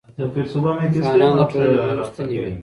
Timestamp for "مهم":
1.81-2.01